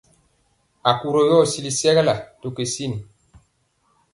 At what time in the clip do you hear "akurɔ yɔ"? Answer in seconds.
0.89-1.37